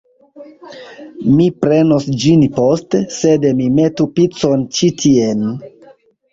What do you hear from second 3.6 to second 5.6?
mi metu picon ĉi tien